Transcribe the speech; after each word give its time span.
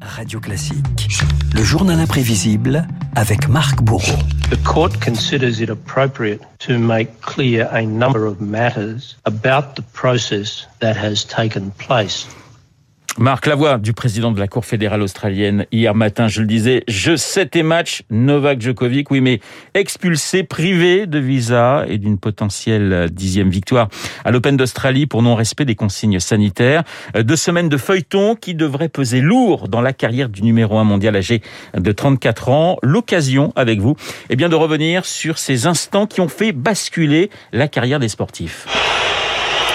Radio 0.00 0.40
Classique. 0.40 1.08
Le 1.54 1.62
journal 1.62 1.98
imprévisible 1.98 2.86
avec 3.16 3.48
Marc 3.48 3.82
Bourreau. 3.82 4.18
The 4.50 4.56
court 4.64 5.00
considers 5.00 5.60
it 5.60 5.70
appropriate 5.70 6.40
to 6.60 6.78
make 6.78 7.20
clear 7.20 7.68
a 7.72 7.82
number 7.82 8.26
of 8.26 8.40
matters 8.40 9.16
about 9.24 9.76
the 9.76 9.82
process 9.92 10.66
that 10.80 10.96
has 10.96 11.24
taken 11.24 11.70
place. 11.72 12.26
Marc 13.18 13.46
Lavoie, 13.46 13.78
du 13.78 13.94
président 13.94 14.30
de 14.30 14.38
la 14.38 14.46
Cour 14.46 14.64
fédérale 14.64 15.02
australienne, 15.02 15.66
hier 15.72 15.92
matin, 15.92 16.28
je 16.28 16.40
le 16.40 16.46
disais, 16.46 16.84
je 16.86 17.16
sais 17.16 17.46
tes 17.46 17.64
matchs, 17.64 18.02
Novak 18.10 18.60
Djokovic, 18.60 19.10
oui, 19.10 19.20
mais 19.20 19.40
expulsé, 19.74 20.44
privé 20.44 21.08
de 21.08 21.18
visa 21.18 21.84
et 21.88 21.98
d'une 21.98 22.16
potentielle 22.16 23.08
dixième 23.10 23.50
victoire 23.50 23.88
à 24.24 24.30
l'Open 24.30 24.56
d'Australie 24.56 25.06
pour 25.06 25.22
non-respect 25.22 25.64
des 25.64 25.74
consignes 25.74 26.20
sanitaires. 26.20 26.84
Deux 27.18 27.34
semaines 27.34 27.68
de 27.68 27.76
feuilleton 27.76 28.36
qui 28.36 28.54
devraient 28.54 28.88
peser 28.88 29.20
lourd 29.20 29.66
dans 29.66 29.80
la 29.80 29.92
carrière 29.92 30.28
du 30.28 30.42
numéro 30.42 30.78
un 30.78 30.84
mondial 30.84 31.16
âgé 31.16 31.42
de 31.76 31.90
34 31.90 32.50
ans. 32.50 32.76
L'occasion, 32.84 33.52
avec 33.56 33.80
vous, 33.80 33.96
eh 34.30 34.36
bien, 34.36 34.48
de 34.48 34.54
revenir 34.54 35.04
sur 35.04 35.38
ces 35.38 35.66
instants 35.66 36.06
qui 36.06 36.20
ont 36.20 36.28
fait 36.28 36.52
basculer 36.52 37.30
la 37.52 37.66
carrière 37.66 37.98
des 37.98 38.08
sportifs. 38.08 38.77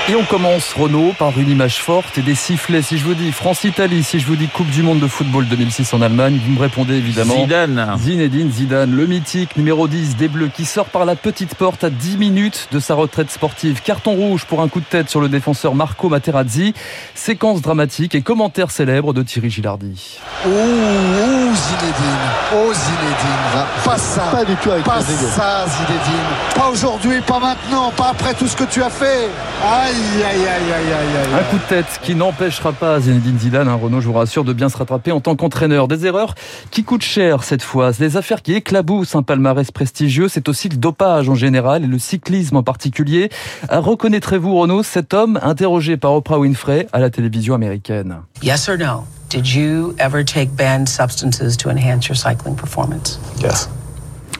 Et 0.10 0.16
on 0.16 0.24
commence, 0.26 0.74
Renault, 0.74 1.14
par 1.18 1.40
une 1.40 1.50
image 1.50 1.82
forte 1.82 2.18
et 2.18 2.22
des 2.22 2.36
sifflets. 2.36 2.82
Si 2.82 2.98
je 2.98 3.06
vous 3.06 3.14
dis 3.14 3.32
France-Italie, 3.32 4.04
si 4.04 4.20
je 4.20 4.28
vous 4.28 4.36
dis 4.36 4.50
Coupe 4.50 4.70
du 4.70 4.84
Monde 4.84 5.00
de 5.00 5.08
football 5.08 5.48
2006 5.48 5.94
en 5.94 6.02
Allemagne, 6.02 6.38
vous 6.46 6.52
me 6.52 6.60
répondez 6.60 6.96
évidemment. 6.96 7.36
Zidane. 7.36 7.96
Zinedine 7.98 8.52
Zidane, 8.52 8.94
le 8.94 9.08
mythique 9.08 9.56
numéro 9.56 9.88
10 9.88 10.18
des 10.18 10.28
Bleus 10.28 10.50
qui 10.54 10.66
sort 10.66 10.88
par 10.88 11.06
la 11.06 11.16
petite 11.16 11.56
porte 11.56 11.86
à 11.86 11.90
10 11.90 12.18
minutes 12.18 12.68
de 12.74 12.82
sa 12.82 12.96
retraite 12.96 13.32
sportive. 13.32 13.82
Carton 13.82 14.12
rouge 14.16 14.44
pour 14.44 14.62
un 14.62 14.68
coup 14.68 14.82
de 14.82 14.86
tête 14.86 15.10
sur 15.10 15.22
le 15.22 15.30
défenseur 15.30 15.74
Marco 15.74 16.10
Materazzi. 16.10 16.74
Séquence 17.16 17.62
dramatique 17.62 18.14
et 18.14 18.22
commentaire 18.22 18.72
célèbre 18.72 19.14
de 19.14 19.24
Thierry 19.24 19.50
Gilardi. 19.50 20.20
Oh, 20.46 20.50
oh 20.50 21.43
Zinedine. 21.56 22.26
Oh 22.56 22.74
Zinedine. 22.74 23.66
Pas 23.84 23.98
ça. 23.98 24.24
Pas 24.32 24.46
du 24.46 24.56
tout 24.56 24.72
avec 24.72 24.84
Pas 24.84 25.02
ça 25.02 25.66
Zinedine. 25.68 26.30
Pas 26.56 26.70
aujourd'hui, 26.70 27.22
pas 27.22 27.40
maintenant, 27.40 27.92
pas 27.96 28.10
après 28.10 28.34
tout 28.34 28.48
ce 28.48 28.56
que 28.56 28.64
tu 28.64 28.82
as 28.82 28.90
fait. 28.90 29.30
Aïe. 29.64 29.94
Aïe, 30.26 30.48
aïe, 30.48 30.74
aïe, 30.74 31.34
un 31.40 31.44
coup 31.50 31.58
de 31.58 31.70
tête 31.70 32.00
qui 32.02 32.16
n'empêchera 32.16 32.72
pas 32.72 33.00
Zinedine 33.00 33.38
Zidane, 33.40 33.68
hein, 33.68 33.80
Renault, 33.82 34.02
je 34.02 34.08
vous 34.08 34.14
rassure, 34.14 34.44
de 34.44 34.54
bien 34.54 34.70
se 34.70 34.78
rattraper 34.78 35.12
en 35.12 35.20
tant 35.20 35.36
qu'entraîneur. 35.36 35.88
Des 35.88 36.06
erreurs 36.06 36.36
qui 36.72 36.84
coûtent 36.84 37.04
cher 37.04 37.44
cette 37.44 37.64
fois, 37.64 37.92
des 37.92 38.18
affaires 38.18 38.42
qui 38.42 38.54
éclaboussent 38.54 39.16
un 39.16 39.24
palmarès 39.24 39.70
prestigieux, 39.72 40.28
c'est 40.30 40.50
aussi 40.50 40.70
le 40.70 40.78
dopage 40.78 41.30
en 41.30 41.36
général 41.36 41.84
et 41.84 41.88
le 41.88 42.00
cyclisme 42.00 42.58
en 42.58 42.64
particulier. 42.64 43.30
Reconnaîtrez-vous, 43.70 44.56
Renault, 44.56 44.84
cet 44.84 45.14
homme 45.14 45.40
interrogé 45.44 45.98
par 45.98 46.14
Oprah 46.14 46.40
Winfrey 46.40 46.88
à 46.94 47.00
la 47.00 47.10
télévision 47.10 47.54
américaine? 47.54 48.18
Yes 48.42 48.68
or 48.70 48.78
no? 48.78 49.06
Did 49.34 49.52
you 49.52 49.96
ever 49.98 50.24
take 50.24 50.56
banned 50.56 50.88
substances 50.88 51.58
to 51.58 51.72
enhance 51.72 52.08
your 52.08 52.16
cycling 52.16 52.56
performance? 52.56 53.18
Yes. 53.40 53.68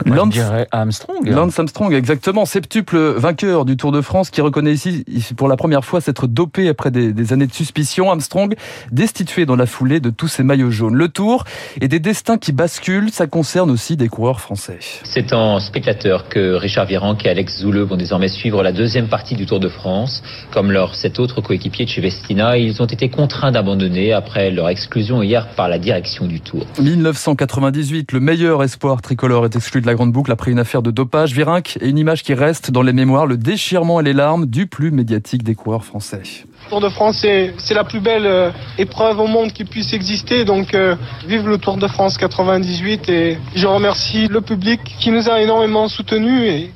Lance 0.04 0.38
Armstrong. 0.70 1.26
Lance 1.26 1.58
Armstrong, 1.58 1.92
exactement, 1.92 2.44
septuple 2.44 2.98
vainqueur 3.16 3.64
du 3.64 3.76
Tour 3.76 3.92
de 3.92 4.00
France, 4.00 4.30
qui 4.30 4.40
reconnaît 4.40 4.72
ici 4.72 5.04
pour 5.36 5.48
la 5.48 5.56
première 5.56 5.84
fois 5.84 6.00
s'être 6.00 6.26
dopé 6.26 6.68
après 6.68 6.90
des, 6.90 7.12
des, 7.12 7.32
années 7.32 7.46
de 7.46 7.52
suspicion. 7.52 8.10
Armstrong 8.10 8.54
destitué 8.90 9.46
dans 9.46 9.56
la 9.56 9.66
foulée 9.66 10.00
de 10.00 10.10
tous 10.10 10.28
ses 10.28 10.42
maillots 10.42 10.70
jaunes. 10.70 10.94
Le 10.94 11.08
Tour 11.08 11.44
et 11.80 11.88
des 11.88 12.00
destins 12.00 12.38
qui 12.38 12.52
basculent, 12.52 13.10
ça 13.10 13.26
concerne 13.26 13.70
aussi 13.70 13.96
des 13.96 14.08
coureurs 14.08 14.40
français. 14.40 14.78
C'est 15.04 15.32
en 15.32 15.60
spectateur 15.60 16.28
que 16.28 16.54
Richard 16.54 16.86
Virenque 16.86 17.24
et 17.24 17.28
Alex 17.28 17.60
Zouleux 17.60 17.84
vont 17.84 17.96
désormais 17.96 18.28
suivre 18.28 18.62
la 18.62 18.72
deuxième 18.72 19.08
partie 19.08 19.34
du 19.34 19.46
Tour 19.46 19.60
de 19.60 19.68
France. 19.68 20.22
Comme 20.52 20.70
leur 20.70 20.94
sept 20.94 21.18
autres 21.18 21.40
coéquipiers 21.40 21.84
de 21.84 21.90
chez 21.90 22.00
Vestina, 22.00 22.58
ils 22.58 22.82
ont 22.82 22.86
été 22.86 23.08
contraints 23.08 23.52
d'abandonner 23.52 24.12
après 24.12 24.50
leur 24.50 24.68
exclusion 24.68 25.22
hier 25.22 25.48
par 25.56 25.68
la 25.68 25.78
direction 25.78 26.26
du 26.26 26.40
Tour. 26.40 26.66
1998, 26.80 28.12
le 28.12 28.20
meilleur 28.20 28.62
espoir 28.62 29.02
tricolore 29.02 29.44
est 29.44 29.56
exclu 29.56 29.80
de 29.80 29.86
la 29.86 29.93
grande 29.94 30.12
boucle 30.12 30.32
après 30.32 30.50
une 30.50 30.58
affaire 30.58 30.82
de 30.82 30.90
dopage. 30.90 31.32
Virenque 31.32 31.78
et 31.80 31.88
une 31.88 31.98
image 31.98 32.22
qui 32.22 32.34
reste 32.34 32.70
dans 32.70 32.82
les 32.82 32.92
mémoires, 32.92 33.26
le 33.26 33.36
déchirement 33.36 34.00
et 34.00 34.02
les 34.02 34.12
larmes 34.12 34.46
du 34.46 34.66
plus 34.66 34.90
médiatique 34.90 35.42
des 35.42 35.54
coureurs 35.54 35.84
français. 35.84 36.22
Tour 36.70 36.80
de 36.80 36.88
France, 36.88 37.18
c'est 37.20 37.74
la 37.74 37.84
plus 37.84 38.00
belle 38.00 38.26
euh, 38.26 38.50
épreuve 38.78 39.20
au 39.20 39.26
monde 39.26 39.52
qui 39.52 39.64
puisse 39.64 39.92
exister. 39.92 40.44
Donc, 40.44 40.74
euh, 40.74 40.96
vive 41.26 41.46
le 41.46 41.58
Tour 41.58 41.76
de 41.76 41.86
France 41.86 42.16
98 42.16 43.08
et 43.08 43.38
je 43.54 43.66
remercie 43.66 44.28
le 44.28 44.40
public 44.40 44.80
qui 44.98 45.10
nous 45.10 45.28
a 45.28 45.40
énormément 45.40 45.88
soutenus 45.88 46.42
et 46.42 46.70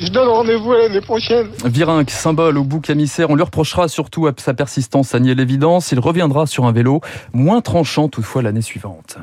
je 0.00 0.08
donne 0.08 0.28
rendez-vous 0.28 0.72
à 0.72 0.78
l'année 0.78 1.00
prochaine. 1.00 1.46
Virenque, 1.64 2.10
symbole 2.10 2.58
au 2.58 2.64
bouc 2.64 2.90
émissaire, 2.90 3.30
on 3.30 3.34
lui 3.34 3.42
reprochera 3.42 3.88
surtout 3.88 4.26
à 4.26 4.32
sa 4.36 4.52
persistance 4.52 5.14
à 5.14 5.20
nier 5.20 5.34
l'évidence. 5.34 5.92
Il 5.92 6.00
reviendra 6.00 6.46
sur 6.46 6.66
un 6.66 6.72
vélo 6.72 7.00
moins 7.32 7.60
tranchant 7.60 8.08
toutefois 8.08 8.42
l'année 8.42 8.62
suivante. 8.62 9.18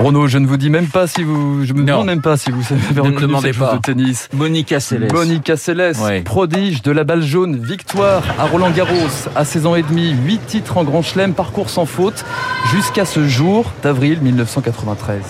Renaud, 0.00 0.28
je 0.28 0.38
ne 0.38 0.46
vous 0.46 0.56
dis 0.56 0.70
même 0.70 0.86
pas 0.86 1.06
si 1.06 1.22
vous, 1.22 1.64
je 1.64 1.74
me 1.74 1.84
demande 1.84 2.06
même 2.06 2.22
pas 2.22 2.38
si 2.38 2.50
vous 2.50 2.62
savez 2.62 2.80
ne 2.80 3.20
demandez 3.20 3.52
pas. 3.52 3.74
de 3.74 3.80
tennis. 3.80 4.30
Monica 4.32 4.80
Seles. 4.80 5.08
Monica 5.12 5.58
Seles, 5.58 5.96
ouais. 6.02 6.22
prodige 6.22 6.80
de 6.80 6.90
la 6.90 7.04
balle 7.04 7.22
jaune, 7.22 7.58
victoire 7.62 8.22
à 8.38 8.44
Roland 8.46 8.70
Garros 8.70 9.28
à 9.36 9.44
16 9.44 9.66
ans 9.66 9.74
et 9.74 9.82
demi, 9.82 10.12
8 10.24 10.46
titres 10.46 10.78
en 10.78 10.84
Grand 10.84 11.02
Chelem, 11.02 11.34
parcours 11.34 11.68
sans 11.68 11.84
faute 11.84 12.24
jusqu'à 12.72 13.04
ce 13.04 13.28
jour 13.28 13.72
d'avril 13.82 14.20
1993. 14.22 15.20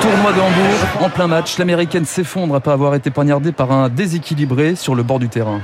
Tournoi 0.00 0.32
de 0.32 0.40
Hambourg, 0.40 1.04
en 1.06 1.10
plein 1.10 1.26
match, 1.26 1.58
l'américaine 1.58 2.04
s'effondre 2.04 2.54
après 2.54 2.70
avoir 2.72 2.94
été 2.94 3.10
poignardée 3.10 3.50
par 3.52 3.72
un 3.72 3.88
déséquilibré 3.88 4.76
sur 4.76 4.94
le 4.94 5.02
bord 5.02 5.18
du 5.18 5.28
terrain. 5.28 5.60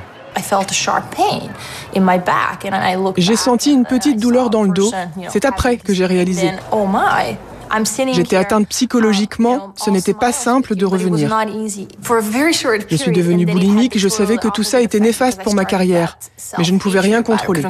J'ai 3.16 3.36
senti 3.36 3.72
une 3.72 3.84
petite 3.84 4.20
douleur 4.20 4.50
dans 4.50 4.62
le 4.62 4.70
dos. 4.70 4.90
C'est 5.28 5.44
après 5.44 5.76
que 5.76 5.92
j'ai 5.92 6.06
réalisé. 6.06 6.50
J'étais 8.12 8.36
atteinte 8.36 8.68
psychologiquement, 8.68 9.72
ce 9.76 9.90
n'était 9.90 10.14
pas 10.14 10.32
simple 10.32 10.74
de 10.74 10.84
revenir. 10.84 11.30
Je 12.88 12.96
suis 12.96 13.12
devenue 13.12 13.46
boulimique, 13.46 13.98
je 13.98 14.08
savais 14.08 14.38
que 14.38 14.48
tout 14.48 14.62
ça 14.62 14.80
était 14.80 15.00
néfaste 15.00 15.42
pour 15.42 15.54
ma 15.54 15.64
carrière, 15.64 16.18
mais 16.58 16.64
je 16.64 16.72
ne 16.72 16.78
pouvais 16.78 17.00
rien 17.00 17.22
contrôler. 17.22 17.62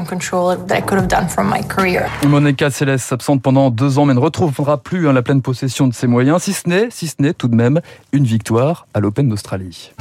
Monica 2.27 2.71
Seles 2.71 2.99
s'absente 2.99 3.43
pendant 3.43 3.71
deux 3.71 3.99
ans 3.99 4.07
mais 4.07 4.15
ne 4.15 4.21
retrouvera 4.21 4.79
plus 4.79 5.09
hein, 5.09 5.13
la 5.13 5.23
pleine 5.23 5.43
possession 5.43 5.87
de 5.87 5.95
ses 5.95 6.07
moyens, 6.07 6.43
si 6.43 6.53
ce 6.53 6.69
n'est, 6.69 6.89
si 6.91 7.09
ce 7.09 7.17
n'est 7.19 7.35
tout 7.35 7.49
de 7.49 7.55
même 7.55 7.81
une 8.13 8.25
victoire 8.25 8.87
à 8.95 9.01
l'Open 9.01 9.29
d'Australie. 9.29 9.93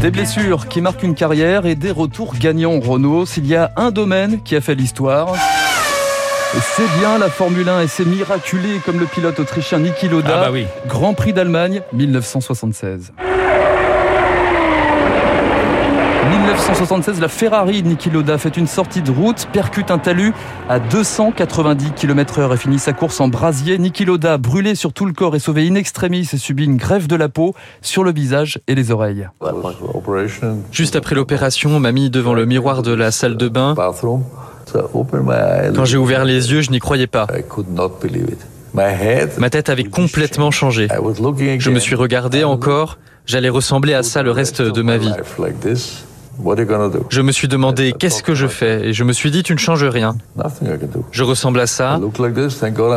Des 0.00 0.10
blessures 0.10 0.66
qui 0.66 0.80
marquent 0.80 1.02
une 1.02 1.14
carrière 1.14 1.66
et 1.66 1.74
des 1.74 1.90
retours 1.90 2.34
gagnants 2.34 2.80
Renault. 2.80 3.26
S'il 3.26 3.46
y 3.46 3.54
a 3.54 3.70
un 3.76 3.90
domaine 3.90 4.42
qui 4.42 4.56
a 4.56 4.62
fait 4.62 4.74
l'histoire, 4.74 5.34
c'est 6.54 6.98
bien 6.98 7.18
la 7.18 7.28
Formule 7.28 7.68
1 7.68 7.82
et 7.82 7.86
c'est 7.86 8.06
miraculé 8.06 8.80
comme 8.86 8.98
le 8.98 9.04
pilote 9.04 9.38
autrichien 9.38 9.78
Niki 9.78 10.08
Loda. 10.08 10.36
Ah 10.36 10.40
bah 10.46 10.50
oui. 10.50 10.64
Grand 10.86 11.12
Prix 11.12 11.34
d'Allemagne 11.34 11.82
1976. 11.92 13.12
1976, 16.60 17.20
la 17.20 17.28
Ferrari 17.28 17.82
de 17.82 17.88
Niki 17.88 18.10
Loda 18.10 18.36
fait 18.36 18.54
une 18.54 18.66
sortie 18.66 19.00
de 19.00 19.10
route, 19.10 19.48
percute 19.50 19.90
un 19.90 19.96
talus 19.96 20.34
à 20.68 20.78
290 20.78 21.92
km 21.92 22.38
heure 22.38 22.52
et 22.52 22.58
finit 22.58 22.78
sa 22.78 22.92
course 22.92 23.18
en 23.20 23.28
brasier. 23.28 23.78
Niki 23.78 24.04
Loda, 24.04 24.36
brûlé 24.36 24.74
sur 24.74 24.92
tout 24.92 25.06
le 25.06 25.14
corps 25.14 25.34
et 25.34 25.38
sauvé 25.38 25.66
in 25.66 25.74
extremis, 25.74 26.28
et 26.30 26.36
subit 26.36 26.64
une 26.64 26.76
greffe 26.76 27.08
de 27.08 27.16
la 27.16 27.30
peau 27.30 27.54
sur 27.80 28.04
le 28.04 28.12
visage 28.12 28.60
et 28.68 28.74
les 28.74 28.90
oreilles. 28.90 29.26
Juste 30.70 30.96
après 30.96 31.14
l'opération, 31.14 31.70
on 31.70 31.80
m'a 31.80 31.92
mis 31.92 32.10
devant 32.10 32.34
le 32.34 32.44
miroir 32.44 32.82
de 32.82 32.92
la 32.92 33.10
salle 33.10 33.38
de 33.38 33.48
bain. 33.48 33.74
Quand 35.74 35.84
j'ai 35.86 35.96
ouvert 35.96 36.26
les 36.26 36.52
yeux, 36.52 36.60
je 36.60 36.70
n'y 36.70 36.78
croyais 36.78 37.06
pas. 37.06 37.26
Ma 38.74 39.50
tête 39.50 39.70
avait 39.70 39.84
complètement 39.84 40.50
changé. 40.50 40.88
Je 40.90 41.70
me 41.70 41.78
suis 41.78 41.94
regardé 41.94 42.44
encore. 42.44 42.98
J'allais 43.24 43.48
ressembler 43.48 43.94
à 43.94 44.02
ça 44.02 44.22
le 44.22 44.30
reste 44.30 44.60
de 44.60 44.82
ma 44.82 44.98
vie. 44.98 45.12
Je 47.10 47.20
me 47.20 47.32
suis 47.32 47.48
demandé 47.48 47.92
qu'est-ce 47.98 48.22
que 48.22 48.34
je 48.34 48.46
fais? 48.46 48.88
Et 48.88 48.92
je 48.92 49.04
me 49.04 49.12
suis 49.12 49.30
dit 49.30 49.42
tu 49.42 49.52
ne 49.52 49.58
changes 49.58 49.84
rien. 49.84 50.16
Je 51.12 51.22
ressemble 51.22 51.60
à 51.60 51.66
ça, 51.66 52.00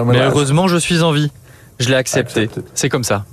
mais 0.08 0.20
heureusement 0.20 0.68
je 0.68 0.78
suis 0.78 1.02
en 1.02 1.12
vie. 1.12 1.32
Je 1.80 1.90
l'ai 1.90 1.96
accepté. 1.96 2.50
C'est 2.76 2.88
comme 2.88 3.04
ça. 3.04 3.26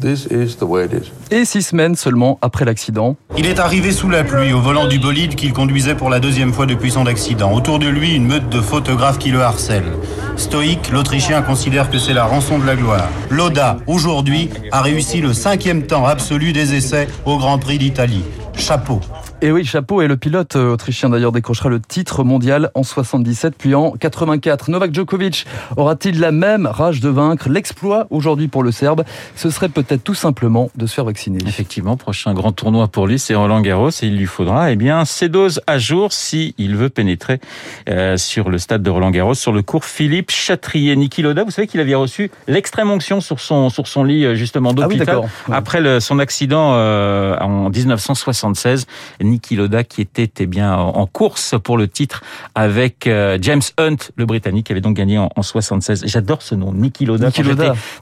Et 1.31 1.45
six 1.45 1.63
semaines 1.63 1.95
seulement 1.95 2.39
après 2.41 2.65
l'accident. 2.65 3.17
Il 3.37 3.47
est 3.47 3.61
arrivé 3.61 3.93
sous 3.93 4.09
la 4.09 4.25
pluie 4.25 4.53
au 4.53 4.61
volant 4.61 4.87
du 4.87 4.99
bolide 4.99 5.35
qu'il 5.35 5.53
conduisait 5.53 5.95
pour 5.95 6.11
la 6.11 6.21
deuxième 6.21 6.53
fois 6.53 6.67
depuis 6.67 6.91
son 6.91 7.07
accident. 7.07 7.53
Autour 7.53 7.79
de 7.79 7.87
lui, 7.87 8.15
une 8.15 8.27
meute 8.27 8.49
de 8.49 8.61
photographes 8.61 9.19
qui 9.19 9.31
le 9.31 9.43
harcèlent. 9.43 9.93
Stoïque, 10.37 10.91
l'Autrichien 10.91 11.43
considère 11.43 11.91
que 11.91 11.99
c'est 11.99 12.15
la 12.15 12.25
rançon 12.25 12.59
de 12.59 12.67
la 12.67 12.77
gloire. 12.77 13.09
Loda, 13.29 13.77
aujourd'hui, 13.87 14.49
a 14.73 14.81
réussi 14.81 15.21
le 15.21 15.35
cinquième 15.35 15.87
temps 15.87 16.07
absolu 16.07 16.53
des 16.53 16.75
essais 16.75 17.09
au 17.27 17.37
Grand 17.37 17.59
Prix 17.59 17.79
d'Italie. 17.79 18.25
Chapeau. 18.57 19.01
Et 19.43 19.51
oui, 19.51 19.65
chapeau. 19.65 20.03
Et 20.03 20.07
le 20.07 20.19
pilote 20.19 20.57
euh, 20.57 20.75
autrichien 20.75 21.09
d'ailleurs 21.09 21.33
décrochera 21.33 21.71
le 21.71 21.81
titre 21.81 22.25
mondial 22.25 22.71
en 22.75 22.83
77 22.83 23.55
puis 23.57 23.75
en 23.75 23.93
84. 23.93 24.71
Novak 24.71 24.95
Djokovic 24.95 25.47
aura-t-il 25.79 26.21
la 26.21 26.31
même 26.31 26.67
rage 26.67 27.01
de 27.01 27.09
vaincre 27.09 27.49
L'exploit 27.49 28.07
aujourd'hui 28.11 28.49
pour 28.49 28.63
le 28.63 28.71
Serbe, 28.71 29.03
ce 29.37 29.49
serait 29.49 29.71
peut-être 29.71 30.05
tout 30.05 30.15
simplement 30.15 30.71
de 30.77 30.85
se 30.85 30.93
faire 30.93 31.07
vacciner. 31.07 31.39
Effectivement, 31.47 31.97
prochain 31.97 32.35
grand 32.35 32.53
tournoi 32.53 32.89
pour 32.89 33.07
lui, 33.07 33.19
c'est 33.19 33.35
Roland 33.35 33.63
Garros 33.63 33.89
et 33.89 34.07
il 34.09 34.19
lui 34.19 34.27
faudra 34.27 34.73
eh 34.73 34.77
bien 34.77 35.07
ses 35.07 35.31
doses 35.31 35.63
à 35.67 35.79
jour 35.79 36.13
si 36.13 36.55
il 36.59 36.77
veut 36.77 36.91
pénétrer 36.91 37.41
euh, 37.89 38.19
sur 38.19 38.51
le 38.51 38.59
stade 38.59 38.83
de 38.83 38.91
Roland 38.91 39.11
Garros, 39.11 39.35
sur 39.35 39.53
le 39.53 39.63
cours 39.63 39.87
Philippe 39.87 40.31
Chatrier. 40.31 40.97
Niki 40.97 41.23
Loda, 41.23 41.45
vous 41.45 41.51
savez 41.51 41.67
qu'il 41.67 41.81
avait 41.81 41.95
reçu 41.95 42.31
l'extrême 42.47 42.91
onction 42.91 43.23
sur 43.23 43.41
son 43.41 43.71
sur 43.71 43.87
son 43.87 44.05
lit 44.05 44.27
euh, 44.27 44.35
justement 44.35 44.71
ah 44.73 44.75
d'hôpital 44.75 45.23
après 45.51 45.81
le, 45.81 45.99
son 45.99 46.19
accident 46.19 46.73
euh, 46.75 47.39
en 47.39 47.71
1976. 47.71 48.87
Niki 49.31 49.57
Loda 49.57 49.85
qui 49.85 50.01
était 50.01 50.31
eh 50.39 50.47
bien 50.47 50.75
en 50.77 51.07
course 51.07 51.55
pour 51.63 51.79
le 51.79 51.89
titre 51.89 52.23
avec 52.55 53.07
euh, 53.07 53.39
James 53.41 53.63
Hunt, 53.79 53.97
le 54.17 54.27
Britannique, 54.27 54.67
qui 54.67 54.73
avait 54.73 54.81
donc 54.81 54.97
gagné 54.97 55.19
en, 55.19 55.31
en 55.35 55.43
76. 55.43 56.05
J'adore 56.07 56.43
ce 56.43 56.55
nom, 56.55 56.73
Niki 56.73 57.07
Loda. 57.07 57.31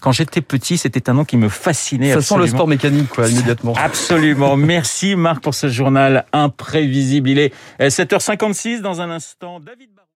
quand 0.01 0.13
j'étais 0.13 0.41
petit, 0.41 0.79
c'était 0.79 1.11
un 1.11 1.15
nom 1.15 1.25
qui 1.25 1.37
me 1.37 1.49
fascinait. 1.49 2.13
Ça 2.13 2.23
sent 2.23 2.39
le 2.39 2.47
sport 2.47 2.69
mécanique, 2.69 3.09
quoi, 3.09 3.29
immédiatement. 3.29 3.75
Absolument. 3.77 4.57
Merci 4.57 5.17
Marc 5.17 5.43
pour 5.43 5.55
ce 5.55 5.69
journal 5.69 6.25
imprévisible. 6.33 7.31
Il 7.31 7.39
est 7.39 7.53
7h56 7.81 8.81
dans 8.81 9.01
un 9.01 9.11
instant. 9.11 9.61
David 9.61 9.91